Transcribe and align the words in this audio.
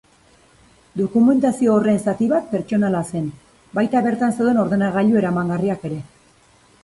Dokumentazio 1.01 1.73
horren 1.73 1.99
zati 2.11 2.29
bat 2.31 2.47
pertsonala 2.53 3.01
zen, 3.13 3.27
baita 3.79 4.01
bertan 4.07 4.35
zeuden 4.41 4.61
ordenagailu 4.65 5.21
eramangarriak 5.23 5.85
ere. 5.91 6.01